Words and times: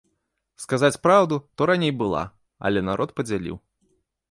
Сказаць 0.63 0.99
праўду, 1.07 1.35
то 1.59 1.67
раней 1.71 1.93
была, 2.01 2.23
але 2.69 2.85
народ 2.91 3.09
падзяліў. 3.21 3.63